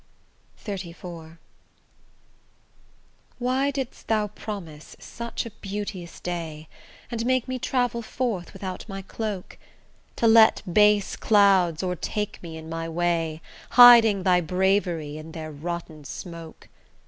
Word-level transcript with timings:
XXXIV 0.65 1.37
Why 3.37 3.69
didst 3.69 4.07
thou 4.07 4.29
promise 4.29 4.95
such 4.97 5.45
a 5.45 5.51
beauteous 5.51 6.19
day, 6.19 6.67
And 7.11 7.23
make 7.23 7.47
me 7.47 7.59
travel 7.59 8.01
forth 8.01 8.51
without 8.51 8.89
my 8.89 9.03
cloak, 9.03 9.59
To 10.15 10.25
let 10.27 10.63
base 10.65 11.15
clouds 11.15 11.83
o'ertake 11.83 12.41
me 12.41 12.57
in 12.57 12.67
my 12.67 12.89
way, 12.89 13.43
Hiding 13.77 14.23
thy 14.23 14.41
bravery 14.41 15.17
in 15.17 15.33
their 15.33 15.51
rotten 15.51 16.03
smoke? 16.03 16.67